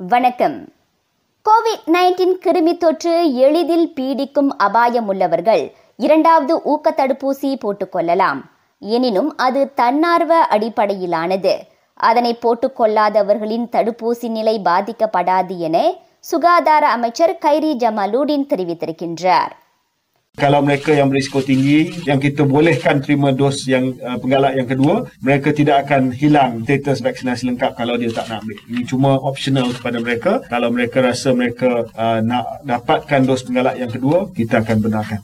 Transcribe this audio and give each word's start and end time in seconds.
வணக்கம். 0.00 0.72
Covid 1.46 1.84
nineteen 1.86 2.32
கிருமி 2.44 2.76
தொற்று 2.76 3.34
எளிதில் 3.34 3.92
பீடிக்கும் 3.96 4.48
அபாயம் 4.56 5.08
உள்ளவர்கள் 5.08 5.74
இரண்டாவது 5.96 6.62
ஊக்க 6.62 6.94
தடுப்பூசி 6.96 7.50
போட்டுக்கொள்ளலாம் 7.54 8.40
எனினும் 8.78 9.36
அது 9.36 9.74
தன்னார்வ 9.74 10.40
அடிப்படையிலானது. 10.44 11.54
அதனை 11.94 12.38
போட்டுக்கொள்ளாதவர்களின் 12.42 13.66
தடுப்பூசி 13.72 14.28
நிலை 14.28 14.60
பாதிக்கப்படாது 14.64 15.56
என 15.56 15.94
சுகாதார 16.20 16.88
அமைச்சர் 16.88 17.38
கைரி 17.40 17.72
ஜமாலுடின் 17.76 18.46
தெரிவித்திருக்கின்றார். 18.54 19.52
Kalau 20.37 20.63
mereka 20.63 20.95
yang 20.95 21.11
berisiko 21.11 21.43
tinggi 21.43 21.91
yang 22.07 22.19
kita 22.23 22.47
bolehkan 22.47 23.03
terima 23.03 23.35
dos 23.35 23.67
yang 23.67 23.91
uh, 23.99 24.15
penggalak 24.15 24.55
yang 24.55 24.67
kedua, 24.71 24.95
mereka 25.19 25.51
tidak 25.51 25.83
akan 25.83 26.15
hilang 26.15 26.63
status 26.63 27.03
vaksinasi 27.03 27.43
lengkap 27.49 27.75
kalau 27.75 27.99
dia 27.99 28.07
tak 28.07 28.31
nak 28.31 28.47
ambil. 28.47 28.55
Ini 28.71 28.81
cuma 28.87 29.19
optional 29.19 29.67
kepada 29.75 29.99
mereka. 29.99 30.31
Kalau 30.47 30.71
mereka 30.71 31.03
rasa 31.03 31.35
mereka 31.35 31.83
uh, 31.91 32.19
nak 32.23 32.63
dapatkan 32.63 33.19
dos 33.27 33.43
penggalak 33.43 33.75
yang 33.83 33.91
kedua, 33.91 34.31
kita 34.31 34.63
akan 34.63 34.79
benarkan. 34.85 35.21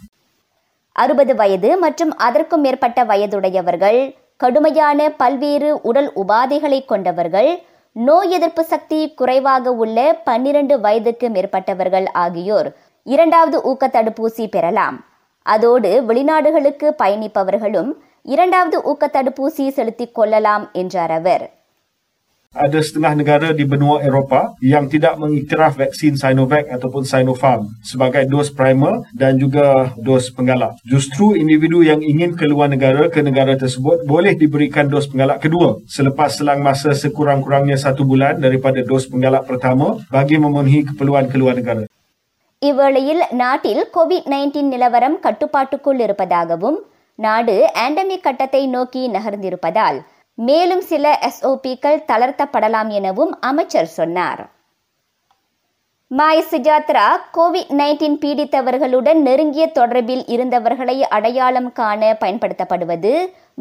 அறுபது 0.95 1.33
வயது 1.35 1.69
மற்றும் 1.77 2.11
அதற்கும் 2.25 2.61
மேற்பட்ட 2.61 2.99
வயதுடையவர்கள் 3.03 3.99
கடுமையான 4.39 4.99
பல்வேறு 5.21 5.69
உடல் 5.81 6.09
உபாதைகளை 6.21 6.79
கொண்டவர்கள் 6.85 7.49
நோய் 7.95 8.31
எதிர்ப்பு 8.31 8.63
சக்தி 8.63 8.99
குறைவாக 9.19 9.73
உள்ள 9.73 9.97
பன்னிரண்டு 10.27 10.75
வயதுக்கு 10.79 11.27
மேற்பட்டவர்கள் 11.29 12.07
ஆகியோர் 12.15 12.69
இரண்டாவது 13.03 13.57
ஊக்க 13.63 13.87
தடுப்பூசி 13.87 14.45
பெறலாம் 14.47 14.97
அதோடு 15.45 15.91
வெளிநாடுகளுக்கு 16.07 16.87
பயணிப்பவர்களும் 17.03 17.91
இரண்டாவது 18.21 18.77
ஊக்க 18.83 19.09
தடுப்பூசி 19.13 19.67
செலுத்திக் 19.67 20.15
கொள்ளலாம் 20.15 20.65
என்றார் 20.73 21.15
அவர் 21.19 21.45
Ada 22.55 22.79
setengah 22.79 23.13
negara 23.19 23.47
di 23.51 23.67
benua 23.67 23.99
Eropah 23.99 24.55
yang 24.63 24.87
tidak 24.87 25.19
mengiktiraf 25.19 25.75
vaksin 25.75 26.15
Sinovac 26.15 26.71
ataupun 26.71 27.03
Sinopharm 27.03 27.67
sebagai 27.83 28.23
dos 28.31 28.47
primer 28.47 29.03
dan 29.11 29.35
juga 29.35 29.91
dos 29.99 30.31
penggalak. 30.31 30.79
Justru 30.87 31.35
individu 31.35 31.83
yang 31.83 31.99
ingin 31.99 32.31
keluar 32.39 32.71
negara 32.71 33.11
ke 33.11 33.19
negara 33.19 33.59
tersebut 33.59 34.07
boleh 34.07 34.39
diberikan 34.39 34.87
dos 34.87 35.03
penggalak 35.11 35.43
kedua 35.43 35.83
selepas 35.83 36.39
selang 36.39 36.63
masa 36.63 36.95
sekurang-kurangnya 36.95 37.75
satu 37.75 38.07
bulan 38.07 38.39
daripada 38.39 38.79
dos 38.87 39.03
penggalak 39.11 39.43
pertama 39.43 39.99
bagi 40.07 40.39
memenuhi 40.39 40.87
keperluan 40.87 41.27
keluar 41.27 41.59
negara. 41.59 41.83
இவ்வேளையில் 42.62 43.22
நாட்டில் 43.30 43.82
Covid 43.94 44.26
nineteen 44.32 44.70
நிலவரம் 44.72 45.14
கட்டுப்பாட்டுக்குள் 45.20 46.00
இருப்பதாகவும் 46.00 46.76
நாடு 47.18 47.54
ஆண்டமிக் 47.82 48.24
கட்டத்தை 48.26 48.60
நோக்கி 48.66 49.02
நகர்ந்திருப்பதால் 49.08 49.98
மேலும் 50.38 50.80
சில 50.80 51.12
எஸ்ஓபிக்கள் 51.28 52.04
தளர்த்தப்படலாம் 52.10 52.90
எனவும் 52.98 53.32
அமைச்சர் 53.40 53.88
சொன்னார். 53.98 54.42
மாய் 56.10 56.44
சுஜாத்ரா 56.50 57.06
கோவிட் 57.36 57.72
நைன்டீன் 57.80 58.18
பீடித்தவர்களுடன் 58.24 59.20
நெருங்கிய 59.28 59.66
தொடர்பில் 59.74 60.24
இருந்தவர்களை 60.34 60.96
அடையாளம் 61.16 61.70
காண 61.72 62.12
பயன்படுத்தப்படுவது 62.20 63.12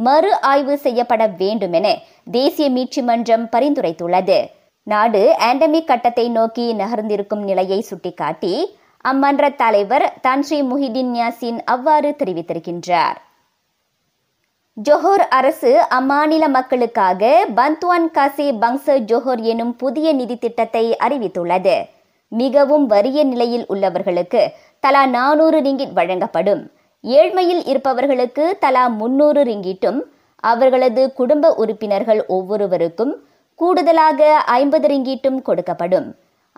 மறு 0.08 0.34
ஆய்வு 0.52 0.78
செய்யப்பட 0.78 1.28
வேண்டும் 1.42 1.78
என 1.82 1.88
தேசிய 2.32 2.70
மீட்சி 2.70 3.02
மன்றம் 3.02 3.48
பரிந்துரைத்துள்ளது. 3.56 4.40
நாடு 4.88 5.24
ஆண்டமிக் 5.48 5.90
கட்டத்தை 5.94 6.28
நோக்கி 6.30 6.68
நகர்ந்திருக்கும் 6.74 7.44
நிலையை 7.50 7.82
சுட்டிக்காட்டி 7.82 8.54
அம்மன்ற 9.06 9.56
தலைவர் 9.56 10.06
தன்ஷி 10.22 10.58
முஹிதீன் 10.62 11.14
யாசின் 11.20 11.60
அவ்வாறு 11.66 12.16
தெரிவித்திருக்கின்றார். 12.20 13.18
ஜோஹர் 14.78 15.24
அரசு 15.30 15.72
அம்மாநில 16.00 16.44
மக்களுக்காக 16.48 17.48
பந்த்வான் 17.56 18.12
காசி 18.12 18.48
பங்ச 18.52 18.98
ஜோஹர் 19.12 19.42
எனும் 19.42 19.76
புதிய 19.76 20.14
நிதி 20.14 20.38
திட்டத்தை 20.38 20.84
அறிவித்துள்ளது. 21.08 21.78
மிகவும் 22.28 22.86
வறிய 22.90 23.24
நிலையில் 23.24 23.66
உள்ளவர்களுக்கு 23.70 24.42
தலா 24.80 25.06
நானூறு 25.06 25.60
ரிங்கிட் 25.62 25.94
வழங்கப்படும். 25.94 26.64
ஏழ்மையில் 27.04 27.66
இருப்பவர்களுக்கு 27.66 28.58
தலா 28.60 28.88
முன்னூறு 28.88 29.44
ரிங்கிட்டும் 29.44 30.00
அவர்களது 30.44 31.14
குடும்ப 31.14 31.54
உறுப்பினர்கள் 31.54 32.26
ஒவ்வொருவருக்கும் 32.26 33.14
கூடுதலாக 33.56 34.36
ஐம்பது 34.60 34.88
ரிங்கீட்டும் 34.88 35.40
கொடுக்கப்படும். 35.46 36.10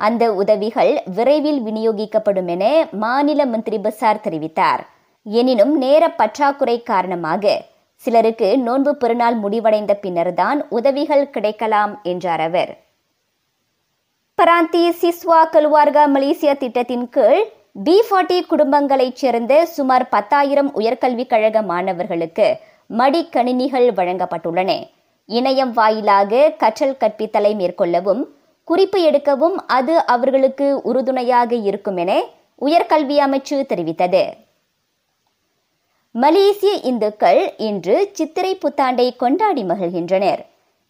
அந்த 0.07 0.23
உதவிகள் 0.33 0.93
விரைவில் 1.15 1.59
விநியோகிக்கப்படும் 1.65 2.47
என 2.47 2.65
மாநில 2.91 3.45
மந்திரி 3.45 3.77
பசார் 3.77 4.23
தெரிவித்தார். 4.25 4.81
எனினும் 5.25 5.73
நேர 5.77 6.03
பற்றாக்குறை 6.11 6.75
காரணமாக 6.83 7.61
சிலருக்கு 8.01 8.47
நோன்பு 8.59 8.91
பெருநாள் 8.95 9.35
முடிவடைந்த 9.35 9.93
பின்னர்தான் 9.93 10.59
உதவிகள் 10.69 11.29
கிடைக்கலாம் 11.29 11.93
என்றார் 12.03 12.43
அவர். 12.49 12.71
பராந்தி 14.37 14.83
சிஸ்வா 15.01 15.41
கல்வார்கா 15.51 16.03
மலேசியா 16.15 16.53
திட்டத்தின் 16.57 17.09
கீழ் 17.09 17.43
பி 17.83 17.95
ஃபார்ட்டி 18.07 18.39
குடும்பங்களைச் 18.49 19.19
சேர்ந்த 19.21 19.53
சுமார் 19.65 20.09
பத்தாயிரம் 20.09 20.71
உயர்கல்விக் 20.75 21.31
கழக 21.33 21.61
மாணவர்களுக்கு 21.61 22.47
மடிக்கணினிகள் 22.97 23.87
வழங்கப்பட்டுள்ளன. 23.99 24.71
இணையம் 25.29 25.73
வாயிலாக 25.73 26.49
கற்றல் 26.57 26.99
கற்பித்தலை 26.99 27.51
மேற்கொள்ளவும் 27.55 28.23
குறிப்பு 28.71 28.99
எடுக்கவும் 29.09 29.57
அது 29.77 29.93
அவர்களுக்கு 30.13 30.67
உறுதுணையாக 30.89 31.55
இருக்கும் 31.69 31.97
என 32.03 32.11
உயர்கல்வி 32.65 33.17
அமைச்சு 33.25 33.55
தெரிவித்தது. 33.71 34.21
மலேசிய 36.15 36.73
இந்துக்கள் 36.89 37.41
இன்று 37.67 37.95
சித்திரை 38.17 38.51
புத்தாண்டை 38.63 39.07
கொண்டாடி 39.21 39.63
மகிழ்கின்றனர். 39.63 40.41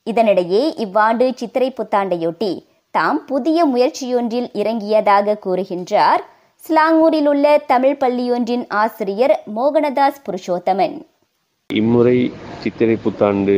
இதனிடையே 0.09 0.61
இவ்வாண்டு 0.85 1.25
சித்திரை 1.39 1.69
புத்தாண்டையொட்டி 1.77 2.51
தாம் 2.95 3.19
புதிய 3.31 3.65
முயற்சியொன்றில் 3.73 4.49
இறங்கியதாக 4.61 5.37
கூறுகின்றார் 5.45 6.23
ஸ்லாங்கூரில் 6.63 7.29
உள்ள 7.33 7.45
தமிழ் 7.71 7.97
பள்ளியொன்றின் 8.03 8.65
ஆசிரியர் 8.83 9.35
மோகனதாஸ் 9.55 10.21
புருஷோத்தமன். 10.27 10.95
இம்முறை 11.69 12.17
சித்திரை 12.63 12.95
புத்தாண்டு 13.05 13.57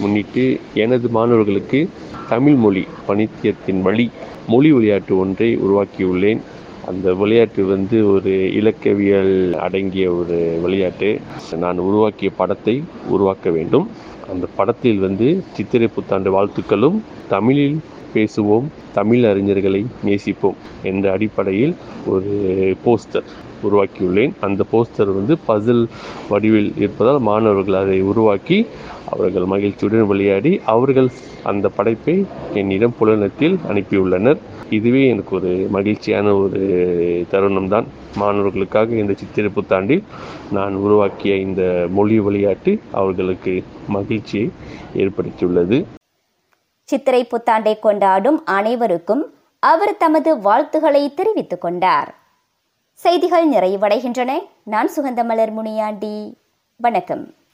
முன்னிட்டு 0.00 0.44
எனது 0.84 1.08
மாணவர்களுக்கு 1.16 1.80
தமிழ் 2.28 2.54
மொழி 2.54 2.84
பணித்தியத்தின் 3.08 3.80
வழி 3.82 4.10
மொழி 4.46 4.72
விளையாட்டு 4.72 5.18
ஒன்றை 5.18 5.58
உருவாக்கியுள்ளேன். 5.58 6.40
அந்த 6.86 7.14
விளையாட்டு 7.14 7.64
வந்து 7.64 8.12
ஒரு 8.12 8.52
இலக்கவியல் 8.52 9.54
அடங்கிய 9.58 10.12
ஒரு 10.12 10.58
விளையாட்டு. 10.62 11.20
நான் 11.58 11.78
உருவாக்கிய 11.78 12.30
படத்தை 12.36 12.82
உருவாக்க 13.08 13.50
வேண்டும். 13.50 13.86
அந்த 14.32 14.46
படத்தில் 14.56 14.98
வந்து 14.98 15.44
சித்திரை 15.52 15.88
புத்தாண்டு 15.88 16.30
வாழ்த்துக்களும் 16.30 16.98
தமிழில் 17.28 17.78
பேசுவோம் 18.14 18.66
தமிழ் 18.94 19.24
அறிஞர்களை 19.24 19.82
நேசிப்போம் 20.04 20.60
என்ற 20.82 21.12
அடிப்படையில் 21.12 21.74
ஒரு 22.06 22.32
போஸ்டர் 22.84 23.28
உருவாக்கியுள்ளேன். 23.66 24.32
அந்த 24.40 24.64
போஸ்டர் 24.72 25.10
வந்து 25.18 25.36
பசில் 25.48 25.84
வடிவில் 26.28 26.72
இருப்பதால் 26.76 27.20
மாணவர்கள் 27.28 27.80
அதை 27.82 28.00
உருவாக்கி 28.00 28.66
அவர்கள் 29.12 29.46
மகிழ்ச்சியுடன் 29.52 30.06
விளையாடி 30.06 30.60
அவர்கள் 30.64 31.08
அந்த 31.50 31.68
படைப்பை 31.68 32.24
என்னிடம் 32.54 32.94
புலனத்தில் 32.98 33.56
அனுப்பியுள்ளனர். 33.70 34.38
இதுவே 34.70 35.02
எனக்கு 35.08 35.32
ஒரு 35.36 35.50
மகிழ்ச்சியான 35.70 36.34
ஒரு 36.34 36.60
தருணம் 37.32 37.68
தான். 37.68 37.86
மாணவர்களுக்காக 38.16 38.96
இந்த 39.02 39.14
சித்திரை 39.20 39.50
புத்தாண்டில் 39.56 40.02
நான் 40.52 40.74
உருவாக்கிய 40.74 41.34
இந்த 41.46 41.62
மொழி 41.90 42.18
விளையாட்டு 42.20 42.72
அவர்களுக்கு 42.90 43.54
மகிழ்ச்சியை 43.88 44.46
ஏற்படுத்தியுள்ளது. 45.02 45.78
சித்திரை 46.84 47.26
புத்தாண்டை 47.26 47.78
கொண்டாடும் 47.78 48.44
அனைவருக்கும் 48.44 49.34
அவர் 49.58 49.96
தமது 49.96 50.38
வாழ்த்துகளை 50.38 51.14
தெரிவித்துக் 51.14 51.60
கொண்டார். 51.60 52.14
செய்திகள் 52.92 53.48
நிறைவடைகின்றன. 53.48 54.32
நான் 54.62 54.90
சுகந்தமலர் 54.96 55.50
முனியாண்டி. 55.50 56.36
வணக்கம். 56.76 57.34